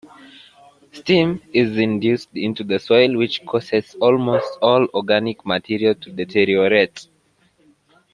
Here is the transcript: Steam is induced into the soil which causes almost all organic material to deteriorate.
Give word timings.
Steam 0.93 1.43
is 1.53 1.77
induced 1.77 2.29
into 2.35 2.63
the 2.63 2.79
soil 2.79 3.15
which 3.15 3.45
causes 3.45 3.95
almost 4.01 4.57
all 4.59 4.87
organic 4.95 5.45
material 5.45 5.93
to 5.93 6.09
deteriorate. 6.11 7.05